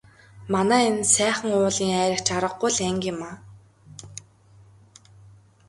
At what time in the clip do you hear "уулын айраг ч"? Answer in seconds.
1.57-2.27